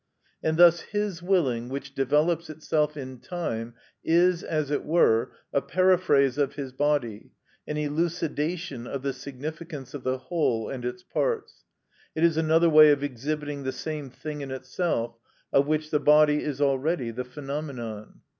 And 0.41 0.57
thus 0.57 0.79
his 0.81 1.21
willing 1.21 1.69
which 1.69 1.93
develops 1.93 2.49
itself 2.49 2.97
in 2.97 3.19
time 3.19 3.75
is, 4.03 4.43
as 4.43 4.71
it 4.71 4.83
were, 4.83 5.31
a 5.53 5.61
paraphrase 5.61 6.39
of 6.39 6.55
his 6.55 6.71
body, 6.73 7.33
an 7.67 7.77
elucidation 7.77 8.87
of 8.87 9.03
the 9.03 9.13
significance 9.13 9.93
of 9.93 10.01
the 10.01 10.17
whole 10.17 10.69
and 10.69 10.83
its 10.85 11.03
parts; 11.03 11.65
it 12.15 12.23
is 12.23 12.35
another 12.35 12.67
way 12.67 12.89
of 12.89 13.03
exhibiting 13.03 13.61
the 13.61 13.71
same 13.71 14.09
thing 14.09 14.41
in 14.41 14.49
itself, 14.49 15.19
of 15.53 15.67
which 15.67 15.91
the 15.91 15.99
body 15.99 16.43
is 16.43 16.59
already 16.61 17.11
the 17.11 17.23
phenomenon. 17.23 18.21